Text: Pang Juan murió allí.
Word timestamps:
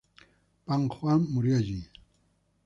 Pang 0.65 0.89
Juan 0.89 1.27
murió 1.31 1.57
allí. 1.57 1.87